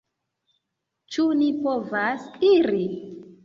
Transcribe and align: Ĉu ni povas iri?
Ĉu 1.17 1.27
ni 1.43 1.51
povas 1.67 2.29
iri? 2.53 2.85